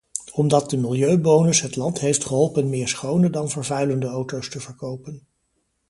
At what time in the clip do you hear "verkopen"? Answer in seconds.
4.59-5.27